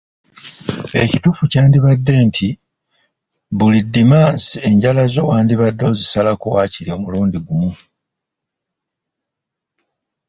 Ekituufu 1.01 1.43
kyandibadde 1.51 2.13
nti 2.27 2.49
buli 3.57 3.79
Ddimansi 3.85 4.55
enjala 4.69 5.01
zo 5.13 5.21
wandibadde 5.29 5.83
ozisalako 5.91 6.45
waakiri 6.53 6.89
omulundi 6.97 7.37
gumu. 7.47 7.71